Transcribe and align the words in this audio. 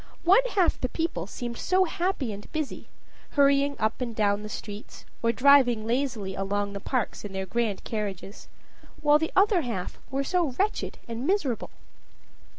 One 0.23 0.41
half 0.55 0.81
the 0.81 0.89
people 0.89 1.27
seemed 1.27 1.59
so 1.59 1.83
happy 1.83 2.33
and 2.33 2.51
busy 2.51 2.87
hurrying 3.33 3.75
up 3.77 4.01
and 4.01 4.15
down 4.15 4.41
the 4.41 4.49
full 4.49 4.57
streets, 4.57 5.05
or 5.21 5.31
driving 5.31 5.85
lazily 5.85 6.33
along 6.33 6.73
the 6.73 6.79
parks 6.79 7.23
in 7.23 7.33
their 7.33 7.45
grand 7.45 7.83
carriages, 7.83 8.47
while 9.03 9.19
the 9.19 9.31
other 9.35 9.61
half 9.61 9.99
were 10.09 10.23
so 10.23 10.55
wretched 10.57 10.97
and 11.07 11.27
miserable. 11.27 11.69